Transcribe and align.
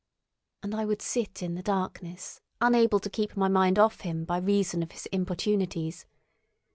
And 0.63 0.73
I 0.73 0.83
would 0.83 1.03
sit 1.03 1.43
in 1.43 1.53
the 1.53 1.61
darkness 1.61 2.41
unable 2.59 2.99
to 2.99 3.07
keep 3.07 3.37
my 3.37 3.47
mind 3.47 3.77
off 3.77 4.01
him 4.01 4.25
by 4.25 4.39
reason 4.39 4.81
of 4.81 4.93
his 4.93 5.05
importunities. 5.11 6.07